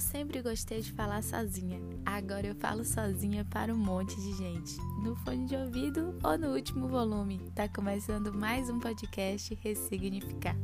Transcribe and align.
Sempre 0.00 0.40
gostei 0.40 0.80
de 0.80 0.90
falar 0.92 1.22
sozinha. 1.22 1.78
Agora 2.06 2.46
eu 2.46 2.54
falo 2.54 2.84
sozinha 2.84 3.44
para 3.44 3.72
um 3.72 3.76
monte 3.76 4.16
de 4.16 4.32
gente. 4.32 4.76
No 5.04 5.14
fone 5.14 5.44
de 5.44 5.54
ouvido 5.54 6.18
ou 6.24 6.38
no 6.38 6.54
último 6.54 6.88
volume. 6.88 7.38
Tá 7.54 7.68
começando 7.68 8.32
mais 8.32 8.70
um 8.70 8.80
podcast 8.80 9.54
Ressignificar. 9.62 10.56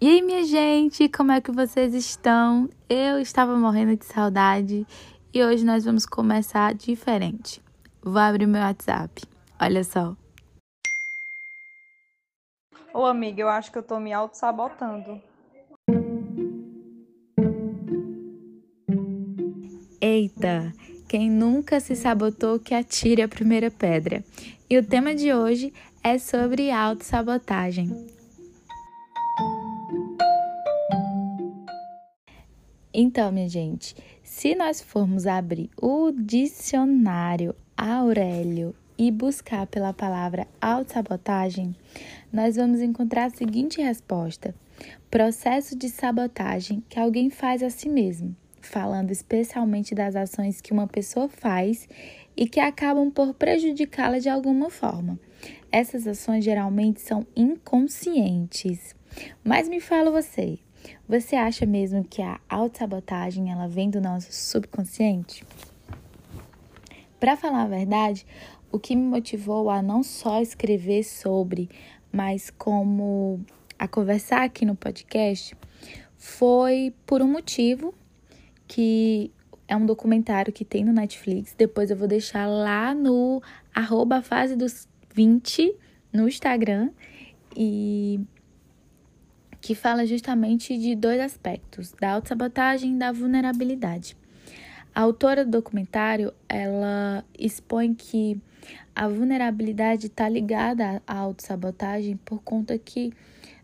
E 0.00 0.08
aí, 0.08 0.22
minha 0.22 0.44
gente, 0.44 1.08
como 1.08 1.32
é 1.32 1.40
que 1.40 1.50
vocês 1.50 1.92
estão? 1.92 2.70
Eu 2.88 3.18
estava 3.18 3.56
morrendo 3.56 3.96
de 3.96 4.04
saudade 4.04 4.86
e 5.34 5.42
hoje 5.42 5.64
nós 5.64 5.84
vamos 5.84 6.06
começar 6.06 6.72
diferente. 6.72 7.60
Vou 8.00 8.18
abrir 8.18 8.46
meu 8.46 8.62
WhatsApp. 8.62 9.22
Olha 9.60 9.82
só. 9.82 10.16
Ô, 12.94 13.06
amiga, 13.06 13.40
eu 13.40 13.48
acho 13.48 13.72
que 13.72 13.78
eu 13.78 13.82
tô 13.82 13.98
me 13.98 14.12
auto-sabotando. 14.12 15.18
Eita, 19.98 20.72
quem 21.08 21.30
nunca 21.30 21.80
se 21.80 21.96
sabotou 21.96 22.60
que 22.60 22.74
atire 22.74 23.22
a 23.22 23.28
primeira 23.28 23.70
pedra. 23.70 24.22
E 24.68 24.76
o 24.76 24.84
tema 24.84 25.14
de 25.14 25.32
hoje 25.32 25.72
é 26.04 26.18
sobre 26.18 26.70
autossabotagem. 26.70 27.88
Então, 32.92 33.32
minha 33.32 33.48
gente, 33.48 33.96
se 34.22 34.54
nós 34.54 34.82
formos 34.82 35.26
abrir 35.26 35.70
o 35.80 36.12
dicionário 36.12 37.54
Aurélio 37.74 38.74
e 38.98 39.10
buscar 39.10 39.66
pela 39.66 39.92
palavra 39.92 40.46
autossabotagem, 40.60 41.74
nós 42.32 42.56
vamos 42.56 42.80
encontrar 42.80 43.26
a 43.26 43.30
seguinte 43.30 43.80
resposta: 43.80 44.54
processo 45.10 45.76
de 45.76 45.88
sabotagem 45.88 46.82
que 46.88 46.98
alguém 46.98 47.30
faz 47.30 47.62
a 47.62 47.70
si 47.70 47.88
mesmo, 47.88 48.34
falando 48.60 49.10
especialmente 49.10 49.94
das 49.94 50.16
ações 50.16 50.60
que 50.60 50.72
uma 50.72 50.86
pessoa 50.86 51.28
faz 51.28 51.88
e 52.36 52.48
que 52.48 52.60
acabam 52.60 53.10
por 53.10 53.34
prejudicá-la 53.34 54.18
de 54.18 54.28
alguma 54.28 54.70
forma. 54.70 55.18
Essas 55.70 56.06
ações 56.06 56.44
geralmente 56.44 57.00
são 57.00 57.26
inconscientes. 57.34 58.94
Mas 59.44 59.68
me 59.68 59.80
fala 59.80 60.10
você, 60.10 60.58
você 61.08 61.36
acha 61.36 61.66
mesmo 61.66 62.04
que 62.04 62.22
a 62.22 62.40
autossabotagem 62.48 63.50
ela 63.50 63.68
vem 63.68 63.90
do 63.90 64.00
nosso 64.00 64.32
subconsciente? 64.32 65.44
Para 67.20 67.36
falar 67.36 67.62
a 67.62 67.68
verdade, 67.68 68.26
o 68.72 68.78
que 68.78 68.96
me 68.96 69.02
motivou 69.02 69.68
a 69.68 69.82
não 69.82 70.02
só 70.02 70.40
escrever 70.40 71.04
sobre, 71.04 71.68
mas 72.10 72.50
como 72.50 73.44
a 73.78 73.86
conversar 73.86 74.42
aqui 74.42 74.64
no 74.64 74.74
podcast, 74.74 75.54
foi 76.16 76.94
por 77.04 77.20
um 77.20 77.30
motivo 77.30 77.94
que 78.66 79.30
é 79.68 79.76
um 79.76 79.84
documentário 79.84 80.52
que 80.52 80.64
tem 80.64 80.84
no 80.84 80.92
Netflix. 80.92 81.54
Depois 81.56 81.90
eu 81.90 81.96
vou 81.96 82.08
deixar 82.08 82.46
lá 82.46 82.94
no 82.94 83.42
arroba 83.74 84.22
fase 84.22 84.56
dos 84.56 84.88
20 85.14 85.74
no 86.12 86.26
Instagram 86.26 86.90
e 87.56 88.20
que 89.60 89.74
fala 89.74 90.06
justamente 90.06 90.76
de 90.76 90.96
dois 90.96 91.20
aspectos, 91.20 91.92
da 91.92 92.12
autossabotagem 92.12 92.94
e 92.94 92.98
da 92.98 93.12
vulnerabilidade. 93.12 94.16
A 94.94 95.02
autora 95.02 95.44
do 95.44 95.50
documentário, 95.50 96.32
ela 96.48 97.24
expõe 97.38 97.94
que 97.94 98.40
a 98.94 99.08
vulnerabilidade 99.08 100.06
está 100.06 100.28
ligada 100.28 101.02
à 101.06 101.18
autossabotagem 101.18 102.16
por 102.24 102.42
conta 102.42 102.78
que 102.78 103.12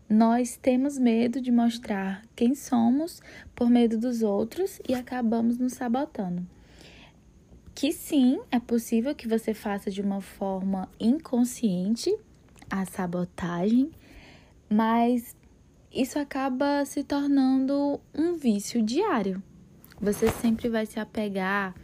nós 0.08 0.56
temos 0.56 0.98
medo 0.98 1.40
de 1.40 1.52
mostrar 1.52 2.22
quem 2.34 2.54
somos 2.54 3.20
por 3.54 3.68
medo 3.68 3.98
dos 3.98 4.22
outros 4.22 4.80
e 4.88 4.94
acabamos 4.94 5.58
nos 5.58 5.74
sabotando. 5.74 6.46
Que 7.74 7.92
sim, 7.92 8.40
é 8.50 8.58
possível 8.58 9.14
que 9.14 9.28
você 9.28 9.52
faça 9.52 9.90
de 9.90 10.00
uma 10.00 10.20
forma 10.20 10.88
inconsciente 10.98 12.16
a 12.70 12.84
sabotagem, 12.84 13.90
mas 14.68 15.36
isso 15.92 16.18
acaba 16.18 16.84
se 16.84 17.04
tornando 17.04 18.00
um 18.14 18.34
vício 18.34 18.82
diário. 18.82 19.42
Você 20.00 20.28
sempre 20.30 20.68
vai 20.68 20.86
se 20.86 20.98
apegar 20.98 21.74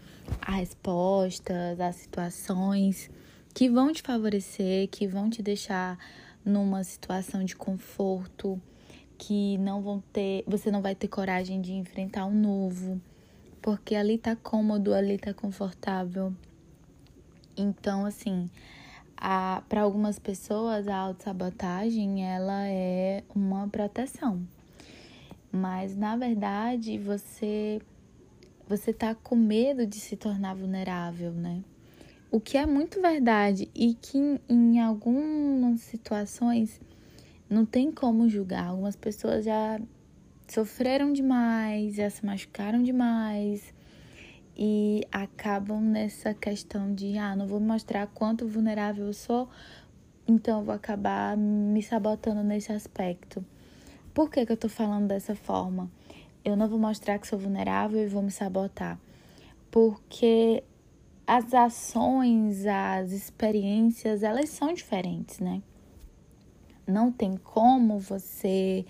a 0.41 0.53
respostas, 0.53 1.81
a 1.81 1.93
situações 1.93 3.11
que 3.55 3.69
vão 3.69 3.93
te 3.93 4.03
favorecer, 4.03 4.89
que 4.89 5.07
vão 5.07 5.31
te 5.31 5.43
deixar 5.43 5.99
numa 6.45 6.83
situação 6.85 7.45
de 7.45 7.57
conforto, 7.57 8.61
que 9.17 9.57
não 9.59 9.81
vão 9.81 10.03
ter, 10.13 10.45
você 10.47 10.71
não 10.71 10.83
vai 10.83 10.95
ter 10.95 11.09
coragem 11.09 11.61
de 11.61 11.73
enfrentar 11.73 12.27
o 12.27 12.29
um 12.29 12.35
novo, 12.35 13.01
porque 13.63 13.95
ali 13.95 14.19
tá 14.19 14.37
cômodo, 14.37 14.93
ali 14.93 15.17
tá 15.19 15.33
confortável. 15.33 16.35
Então, 17.57 18.05
assim, 18.05 18.51
para 19.69 19.83
algumas 19.83 20.19
pessoas 20.19 20.89
a 20.89 20.97
autossabotagem 20.97 22.27
ela 22.27 22.67
é 22.67 23.23
uma 23.35 23.69
proteção. 23.69 24.47
Mas 25.51 25.97
na 25.97 26.17
verdade, 26.17 26.99
você 26.99 27.81
você 28.69 28.93
tá 28.93 29.15
com 29.15 29.37
medo 29.37 29.87
de 29.87 29.97
se 29.97 30.17
tornar 30.17 30.55
vulnerável, 30.55 31.33
né? 31.33 31.63
O 32.31 32.41
que 32.41 32.57
é 32.57 32.67
muito 32.67 33.01
verdade 33.01 33.71
e 33.75 33.95
que 33.95 34.19
em, 34.49 34.81
algumas 34.81 35.81
situações 35.83 36.81
não 37.49 37.65
tem 37.65 37.93
como 37.93 38.29
julgar. 38.29 38.69
Algumas 38.69 38.97
pessoas 38.97 39.45
já 39.45 39.81
sofreram 40.49 41.13
demais, 41.13 41.95
já 41.95 42.11
se 42.11 42.25
machucaram 42.25 42.83
demais 42.83 43.73
e 44.57 45.07
acabam 45.13 45.81
nessa 45.81 46.33
questão 46.35 46.95
de 46.95 47.17
ah, 47.19 47.37
não 47.37 47.47
vou 47.47 47.61
mostrar 47.61 48.07
quanto 48.09 48.49
vulnerável 48.49 49.07
eu 49.07 49.13
sou, 49.13 49.49
então 50.27 50.61
eu 50.61 50.65
vou 50.65 50.75
acabar 50.75 51.37
me 51.37 51.83
sabotando 51.83 52.43
nesse 52.43 52.73
aspecto. 52.73 53.45
Por 54.13 54.31
que, 54.31 54.47
que 54.47 54.53
eu 54.53 54.57
tô 54.57 54.69
falando 54.69 55.09
dessa 55.09 55.35
forma? 55.35 55.91
Eu 56.45 56.57
não 56.57 56.69
vou 56.69 56.79
mostrar 56.79 57.19
que 57.19 57.27
sou 57.27 57.39
vulnerável 57.39 58.03
e 58.03 58.07
vou 58.07 58.23
me 58.23 58.31
sabotar. 58.31 58.99
Porque 59.71 60.63
as 61.27 61.55
ações, 61.55 62.67
as 62.67 63.13
experiências, 63.13 64.23
elas 64.23 64.51
são 64.51 64.73
diferentes, 64.73 65.41
né? 65.41 65.63
Não 66.87 67.11
tem 67.11 67.37
como 67.37 67.99
você 67.99 68.85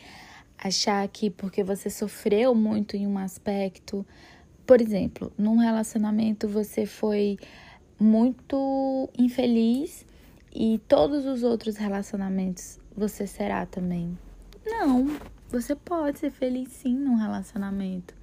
achar 0.58 1.06
que 1.08 1.30
porque 1.30 1.62
você 1.62 1.88
sofreu 1.88 2.54
muito 2.54 2.96
em 2.96 3.06
um 3.06 3.18
aspecto, 3.18 4.04
por 4.66 4.80
exemplo, 4.80 5.32
num 5.38 5.56
relacionamento 5.56 6.48
você 6.48 6.86
foi 6.86 7.38
muito 8.00 9.08
infeliz 9.16 10.04
e 10.52 10.80
todos 10.88 11.24
os 11.26 11.42
outros 11.42 11.76
relacionamentos 11.76 12.78
você 12.96 13.26
será 13.26 13.66
também. 13.66 14.18
Não, 14.66 15.06
você 15.54 15.76
pode 15.76 16.18
ser 16.18 16.30
feliz 16.30 16.68
sim 16.70 16.96
num 16.96 17.14
relacionamento. 17.14 18.14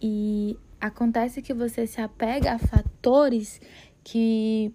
E 0.00 0.58
acontece 0.80 1.40
que 1.40 1.54
você 1.54 1.86
se 1.86 2.00
apega 2.00 2.52
a 2.52 2.58
fatores 2.58 3.60
que 4.04 4.72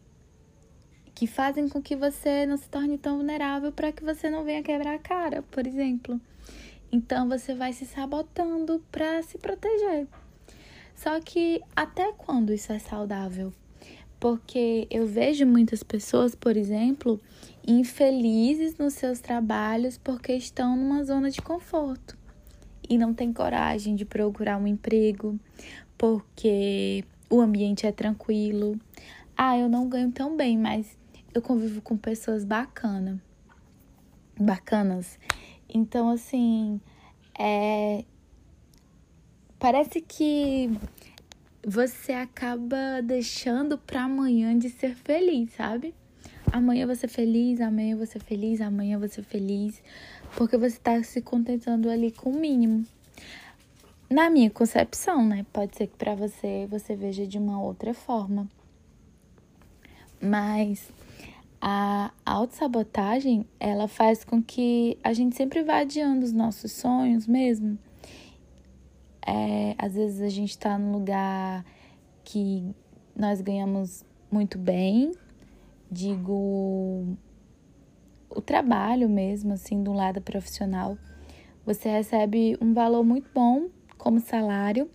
que 1.14 1.26
fazem 1.26 1.68
com 1.68 1.82
que 1.82 1.96
você 1.96 2.46
não 2.46 2.58
se 2.58 2.70
torne 2.70 2.96
tão 2.96 3.18
vulnerável 3.18 3.72
para 3.72 3.92
que 3.92 4.04
você 4.04 4.30
não 4.30 4.44
venha 4.44 4.62
quebrar 4.62 4.94
a 4.94 5.00
cara, 5.00 5.42
por 5.42 5.66
exemplo. 5.66 6.22
Então 6.92 7.28
você 7.28 7.56
vai 7.56 7.74
se 7.74 7.88
sabotando 7.88 8.84
para 8.92 9.24
se 9.24 9.38
proteger. 9.40 10.08
Só 10.96 11.20
que 11.20 11.60
até 11.76 12.12
quando 12.14 12.54
isso 12.54 12.72
é 12.72 12.78
saudável? 12.78 13.52
Porque 14.20 14.88
eu 14.90 15.06
vejo 15.06 15.46
muitas 15.46 15.84
pessoas, 15.84 16.34
por 16.34 16.58
exemplo, 16.58 17.20
infelizes 17.68 18.78
nos 18.78 18.94
seus 18.94 19.20
trabalhos 19.20 19.98
porque 19.98 20.34
estão 20.34 20.76
numa 20.76 21.04
zona 21.04 21.30
de 21.30 21.42
conforto 21.42 22.18
e 22.90 22.98
não 22.98 23.14
têm 23.14 23.34
coragem 23.34 23.96
de 23.96 24.06
procurar 24.06 24.58
um 24.58 24.66
emprego 24.66 25.40
porque 25.98 27.04
o 27.30 27.42
ambiente 27.42 27.86
é 27.86 27.92
tranquilo. 27.92 28.80
Ah, 29.36 29.58
eu 29.58 29.68
não 29.70 29.90
ganho 29.90 30.12
tão 30.12 30.36
bem, 30.36 30.58
mas 30.58 30.98
eu 31.34 31.42
convivo 31.42 31.82
com 31.82 31.98
pessoas 31.98 32.44
bacana, 32.44 33.22
bacanas. 34.40 35.20
Então, 35.70 36.10
assim, 36.10 36.80
é 37.38 38.04
parece 39.60 40.02
que 40.02 40.70
você 41.70 42.14
acaba 42.14 43.02
deixando 43.04 43.78
para 43.78 44.04
amanhã 44.04 44.58
de 44.58 44.70
ser 44.70 44.96
feliz, 44.96 45.52
sabe? 45.52 45.94
Amanhã 46.50 46.88
você 46.88 47.10
feliz, 47.10 47.60
amanhã 47.60 47.98
você 47.98 48.20
feliz, 48.20 48.62
amanhã 48.62 48.98
você 48.98 49.22
feliz, 49.22 49.84
porque 50.38 50.56
você 50.58 50.80
tá 50.80 51.04
se 51.04 51.22
contentando 51.22 51.90
ali 51.90 52.10
com 52.12 52.30
o 52.32 52.40
mínimo 52.40 52.86
na 54.10 54.30
minha 54.30 54.50
concepção, 54.50 55.26
né? 55.26 55.46
Pode 55.52 55.76
ser 55.76 55.88
que 55.88 55.98
para 55.98 56.16
você 56.16 56.66
você 56.70 56.96
veja 56.96 57.28
de 57.28 57.38
uma 57.38 57.62
outra 57.62 57.94
forma. 57.94 58.48
Mas 60.22 60.90
A 61.60 62.12
autossabotagem, 62.26 63.46
ela 63.60 63.88
faz 63.88 64.24
com 64.24 64.42
que 64.42 64.98
a 65.04 65.12
gente 65.12 65.36
sempre 65.36 65.64
vá 65.64 65.80
adiando 65.80 66.24
os 66.24 66.32
nossos 66.32 66.72
sonhos 66.72 67.26
mesmo. 67.26 67.78
É, 69.28 69.76
às 69.78 69.94
vezes 69.94 70.22
a 70.22 70.30
gente 70.30 70.52
está 70.52 70.80
num 70.80 70.94
lugar 70.94 71.66
que 72.24 72.74
nós 73.14 73.42
ganhamos 73.42 74.06
muito 74.32 74.58
bem, 74.58 75.12
digo 75.92 77.18
o 78.30 78.42
trabalho 78.42 79.10
mesmo, 79.10 79.52
assim, 79.52 79.84
do 79.84 79.92
lado 79.92 80.22
profissional. 80.22 80.98
Você 81.66 81.90
recebe 81.90 82.58
um 82.62 82.74
valor 82.74 83.04
muito 83.04 83.30
bom 83.34 83.68
como 83.98 84.22
salário, 84.22 84.90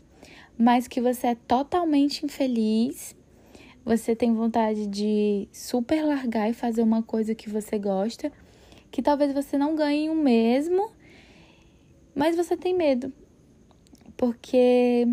mas 0.56 0.88
que 0.88 1.00
você 1.00 1.28
é 1.28 1.34
totalmente 1.34 2.24
infeliz. 2.24 3.14
Você 3.84 4.16
tem 4.16 4.32
vontade 4.32 4.86
de 4.86 5.46
super 5.52 6.02
largar 6.06 6.48
e 6.48 6.54
fazer 6.54 6.82
uma 6.82 7.02
coisa 7.02 7.34
que 7.34 7.50
você 7.50 7.78
gosta, 7.78 8.32
que 8.90 9.02
talvez 9.02 9.34
você 9.34 9.58
não 9.58 9.76
ganhe 9.76 10.08
o 10.08 10.14
mesmo, 10.14 10.90
mas 12.14 12.34
você 12.34 12.56
tem 12.56 12.74
medo. 12.74 13.12
Porque 14.22 15.04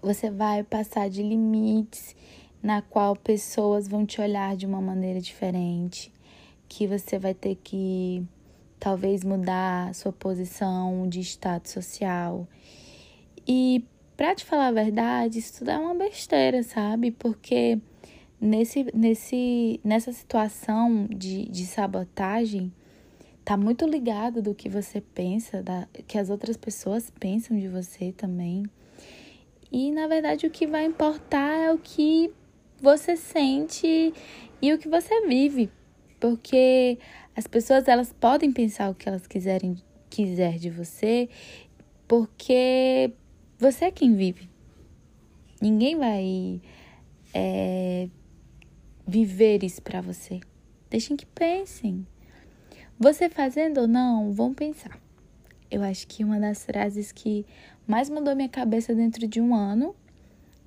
você 0.00 0.30
vai 0.30 0.62
passar 0.62 1.10
de 1.10 1.24
limites 1.24 2.14
na 2.62 2.80
qual 2.80 3.16
pessoas 3.16 3.88
vão 3.88 4.06
te 4.06 4.20
olhar 4.20 4.54
de 4.54 4.64
uma 4.64 4.80
maneira 4.80 5.20
diferente, 5.20 6.12
que 6.68 6.86
você 6.86 7.18
vai 7.18 7.34
ter 7.34 7.56
que 7.56 8.24
talvez 8.78 9.24
mudar 9.24 9.92
sua 9.92 10.12
posição 10.12 11.08
de 11.08 11.18
status 11.18 11.72
social. 11.72 12.46
E 13.44 13.84
para 14.16 14.36
te 14.36 14.44
falar 14.44 14.68
a 14.68 14.72
verdade, 14.72 15.40
isso 15.40 15.58
tudo 15.58 15.72
é 15.72 15.76
uma 15.76 15.96
besteira, 15.96 16.62
sabe? 16.62 17.10
Porque 17.10 17.76
nesse, 18.40 18.86
nesse, 18.94 19.80
nessa 19.82 20.12
situação 20.12 21.08
de, 21.10 21.46
de 21.48 21.66
sabotagem, 21.66 22.72
tá 23.46 23.56
muito 23.56 23.86
ligado 23.86 24.42
do 24.42 24.52
que 24.52 24.68
você 24.68 25.00
pensa, 25.00 25.62
da, 25.62 25.86
que 26.08 26.18
as 26.18 26.30
outras 26.30 26.56
pessoas 26.56 27.12
pensam 27.20 27.56
de 27.56 27.68
você 27.68 28.10
também. 28.10 28.64
E 29.70 29.92
na 29.92 30.08
verdade 30.08 30.48
o 30.48 30.50
que 30.50 30.66
vai 30.66 30.84
importar 30.84 31.56
é 31.56 31.72
o 31.72 31.78
que 31.78 32.32
você 32.82 33.16
sente 33.16 34.12
e 34.60 34.72
o 34.72 34.78
que 34.78 34.88
você 34.88 35.28
vive. 35.28 35.70
Porque 36.18 36.98
as 37.36 37.46
pessoas 37.46 37.86
elas 37.86 38.12
podem 38.12 38.50
pensar 38.50 38.90
o 38.90 38.96
que 38.96 39.08
elas 39.08 39.28
quiserem 39.28 39.76
quiser 40.10 40.58
de 40.58 40.68
você, 40.68 41.28
porque 42.08 43.12
você 43.60 43.84
é 43.84 43.90
quem 43.92 44.16
vive. 44.16 44.50
Ninguém 45.62 45.96
vai 45.96 46.60
é, 47.32 48.08
viver 49.06 49.62
isso 49.62 49.80
para 49.82 50.00
você. 50.00 50.40
Deixem 50.90 51.16
que 51.16 51.26
pensem. 51.26 52.04
Você 52.98 53.28
fazendo 53.28 53.82
ou 53.82 53.86
não, 53.86 54.32
vão 54.32 54.54
pensar. 54.54 54.98
Eu 55.70 55.82
acho 55.82 56.06
que 56.06 56.24
uma 56.24 56.40
das 56.40 56.64
frases 56.64 57.12
que 57.12 57.44
mais 57.86 58.08
mudou 58.08 58.34
minha 58.34 58.48
cabeça 58.48 58.94
dentro 58.94 59.28
de 59.28 59.38
um 59.38 59.54
ano, 59.54 59.94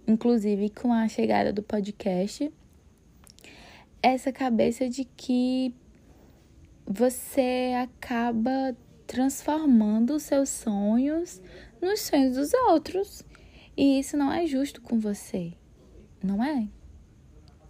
inclusive 0.08 0.70
com 0.70 0.94
a 0.94 1.08
chegada 1.08 1.52
do 1.52 1.64
podcast, 1.64 2.52
essa 4.02 4.32
cabeça 4.32 4.88
de 4.88 5.06
que 5.06 5.74
você 6.86 7.74
acaba 7.82 8.78
transformando 9.08 10.16
os 10.16 10.24
seus 10.24 10.50
sonhos 10.50 11.42
nos 11.82 12.02
sonhos 12.02 12.36
dos 12.36 12.54
outros. 12.54 13.24
E 13.76 14.00
isso 14.00 14.16
não 14.16 14.32
é 14.32 14.46
justo 14.46 14.82
com 14.82 15.00
você, 15.00 15.54
não 16.24 16.44
é? 16.44 16.68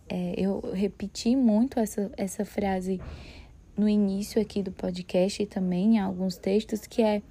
é 0.09 0.33
eu 0.37 0.59
repeti 0.73 1.33
muito 1.35 1.79
essa, 1.79 2.11
essa 2.17 2.43
frase 2.43 2.99
no 3.79 3.87
início 3.87 4.41
aqui 4.41 4.61
do 4.61 4.71
podcast 4.71 5.41
e 5.41 5.45
também 5.45 5.95
em 5.95 5.99
alguns 5.99 6.37
textos, 6.37 6.85
que 6.85 7.01
é 7.01 7.21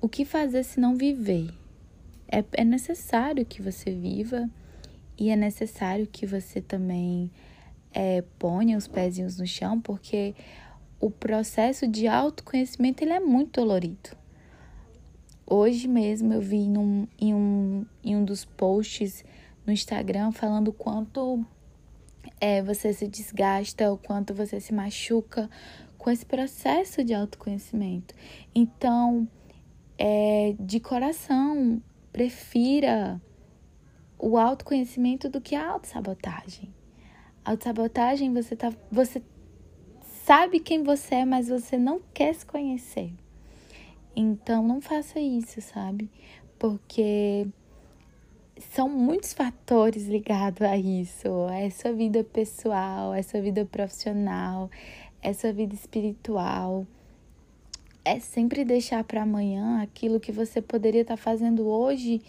o 0.00 0.08
que 0.08 0.24
fazer 0.24 0.62
se 0.62 0.78
não 0.78 0.94
viver? 0.94 1.50
É, 2.28 2.44
é 2.52 2.64
necessário 2.64 3.46
que 3.46 3.62
você 3.62 3.90
viva 3.90 4.50
e 5.18 5.30
é 5.30 5.36
necessário 5.36 6.06
que 6.06 6.26
você 6.26 6.60
também 6.60 7.30
é, 7.92 8.22
ponha 8.38 8.76
os 8.76 8.86
pezinhos 8.86 9.38
no 9.38 9.46
chão, 9.46 9.80
porque 9.80 10.34
o 11.00 11.10
processo 11.10 11.88
de 11.88 12.06
autoconhecimento 12.06 13.02
ele 13.02 13.12
é 13.12 13.20
muito 13.20 13.60
dolorido. 13.60 14.10
Hoje 15.46 15.88
mesmo 15.88 16.34
eu 16.34 16.40
vi 16.42 16.68
num, 16.68 17.08
em, 17.18 17.32
um, 17.32 17.86
em 18.04 18.14
um 18.14 18.24
dos 18.24 18.44
posts 18.44 19.24
no 19.64 19.72
Instagram 19.72 20.32
falando 20.32 20.72
quanto 20.72 21.44
é, 22.40 22.62
você 22.62 22.92
se 22.92 23.06
desgasta, 23.06 23.92
o 23.92 23.98
quanto 23.98 24.34
você 24.34 24.60
se 24.60 24.72
machuca 24.72 25.48
com 25.98 26.10
esse 26.10 26.24
processo 26.24 27.02
de 27.02 27.14
autoconhecimento. 27.14 28.14
Então, 28.54 29.28
é, 29.98 30.54
de 30.58 30.78
coração, 30.80 31.82
prefira 32.12 33.20
o 34.18 34.38
autoconhecimento 34.38 35.28
do 35.28 35.40
que 35.40 35.54
a 35.54 35.68
autossabotagem. 35.68 36.72
Autossabotagem, 37.44 38.32
você 38.32 38.56
tá. 38.56 38.72
Você 38.90 39.22
sabe 40.24 40.60
quem 40.60 40.82
você 40.82 41.16
é, 41.16 41.24
mas 41.24 41.48
você 41.48 41.78
não 41.78 42.00
quer 42.12 42.34
se 42.34 42.44
conhecer. 42.44 43.12
Então 44.14 44.66
não 44.66 44.80
faça 44.80 45.20
isso, 45.20 45.60
sabe? 45.60 46.10
Porque 46.58 47.46
são 48.72 48.88
muitos 48.88 49.32
fatores 49.32 50.06
ligados 50.06 50.62
a 50.62 50.76
isso. 50.76 51.48
É 51.50 51.68
sua 51.70 51.92
vida 51.92 52.24
pessoal, 52.24 53.14
é 53.14 53.22
sua 53.22 53.40
vida 53.40 53.64
profissional, 53.64 54.70
é 55.22 55.32
sua 55.32 55.52
vida 55.52 55.74
espiritual 55.74 56.86
é 58.06 58.20
sempre 58.20 58.64
deixar 58.64 59.02
para 59.02 59.22
amanhã 59.22 59.82
aquilo 59.82 60.20
que 60.20 60.30
você 60.30 60.62
poderia 60.62 61.00
estar 61.00 61.16
tá 61.16 61.22
fazendo 61.22 61.66
hoje 61.66 62.22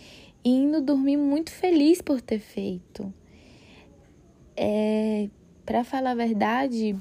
e 0.43 0.49
indo 0.49 0.81
dormir 0.81 1.17
muito 1.17 1.51
feliz 1.51 2.01
por 2.01 2.19
ter 2.19 2.39
feito. 2.39 3.13
É, 4.55 5.29
para 5.63 5.83
falar 5.83 6.11
a 6.11 6.15
verdade, 6.15 6.95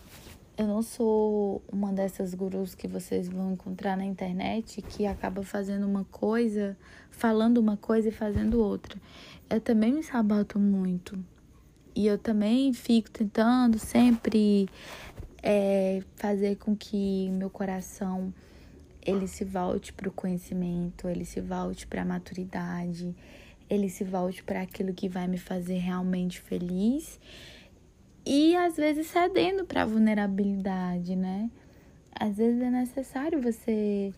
eu 0.57 0.67
não 0.67 0.81
sou 0.81 1.63
uma 1.71 1.93
dessas 1.93 2.33
gurus 2.33 2.75
que 2.75 2.89
vocês 2.89 3.29
vão 3.29 3.53
encontrar 3.53 3.95
na 3.95 4.07
internet 4.07 4.81
que 4.81 5.07
acaba 5.07 5.43
fazendo 5.43 5.87
uma 5.87 6.05
coisa, 6.05 6.77
falando 7.11 7.59
uma 7.59 7.77
coisa 7.77 8.09
e 8.09 8.13
fazendo 8.13 8.63
outra. 8.63 8.99
Eu 9.51 9.61
também 9.61 9.93
me 9.93 10.03
saboto 10.03 10.59
muito. 10.59 11.23
E 11.95 12.07
eu 12.07 12.17
também 12.17 12.73
fico 12.73 13.11
tentando 13.11 13.79
sempre 13.79 14.67
é, 15.43 16.03
fazer 16.15 16.57
com 16.57 16.75
que 16.75 17.29
meu 17.33 17.51
coração 17.51 18.33
ele 19.03 19.29
se 19.29 19.45
volte 19.45 19.93
para 19.93 20.09
o 20.09 20.13
conhecimento, 20.13 21.07
ele 21.07 21.25
se 21.25 21.41
volte 21.41 21.87
para 21.87 22.03
a 22.03 22.05
maturidade, 22.05 23.15
ele 23.69 23.89
se 23.91 24.05
volte 24.05 24.43
para 24.43 24.63
aquilo 24.63 24.95
que 24.95 25.09
vai 25.09 25.29
me 25.29 25.39
fazer 25.39 25.79
realmente 25.79 26.41
feliz 26.41 27.21
e 28.27 28.57
às 28.57 28.77
vezes 28.77 29.07
cedendo 29.07 29.65
para 29.65 29.83
a 29.83 29.87
vulnerabilidade, 29.87 31.15
né? 31.15 31.49
Às 32.19 32.37
vezes 32.39 32.61
é 32.61 32.71
necessário 32.71 33.41
você 33.41 34.13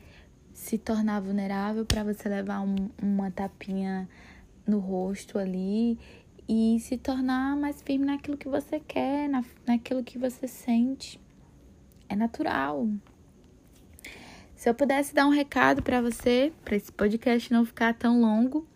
se 0.54 0.78
tornar 0.78 1.20
vulnerável 1.20 1.84
para 1.84 2.02
você 2.02 2.28
levar 2.28 2.62
um, 2.62 2.88
uma 3.02 3.30
tapinha 3.30 4.08
no 4.66 4.78
rosto 4.78 5.38
ali 5.38 5.98
e 6.48 6.80
se 6.80 6.96
tornar 6.96 7.54
mais 7.56 7.82
firme 7.82 8.06
naquilo 8.06 8.38
que 8.38 8.48
você 8.48 8.80
quer, 8.80 9.28
na, 9.28 9.44
naquilo 9.66 10.02
que 10.02 10.16
você 10.16 10.48
sente. 10.48 11.20
É 12.08 12.16
natural. 12.16 12.88
Se 14.56 14.70
eu 14.70 14.74
pudesse 14.74 15.14
dar 15.14 15.26
um 15.26 15.30
recado 15.30 15.82
para 15.82 16.00
você, 16.00 16.52
para 16.64 16.74
esse 16.74 16.90
podcast 16.90 17.52
não 17.52 17.64
ficar 17.64 17.94
tão 17.94 18.20
longo, 18.20 18.66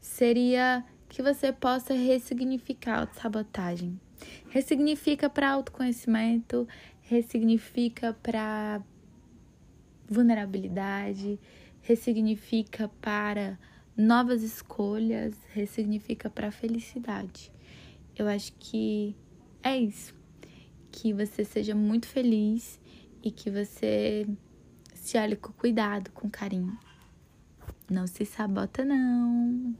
seria 0.00 0.84
que 1.08 1.22
você 1.22 1.52
possa 1.52 1.94
ressignificar 1.94 3.04
a 3.04 3.20
sabotagem. 3.20 3.98
Ressignifica 4.48 5.30
para 5.30 5.50
autoconhecimento, 5.50 6.68
ressignifica 7.02 8.12
para 8.22 8.82
vulnerabilidade, 10.08 11.38
ressignifica 11.80 12.88
para 13.00 13.58
novas 13.96 14.42
escolhas, 14.42 15.34
ressignifica 15.52 16.30
para 16.30 16.50
felicidade. 16.50 17.52
Eu 18.16 18.28
acho 18.28 18.52
que 18.58 19.16
é 19.62 19.76
isso. 19.76 20.14
Que 20.90 21.12
você 21.12 21.44
seja 21.44 21.74
muito 21.74 22.06
feliz 22.06 22.80
e 23.22 23.30
que 23.30 23.50
você 23.50 24.26
se 24.94 25.16
olhe 25.16 25.36
com 25.36 25.52
cuidado, 25.52 26.10
com 26.12 26.28
carinho. 26.28 26.78
Não 27.90 28.06
se 28.06 28.24
sabota, 28.24 28.84
não. 28.84 29.74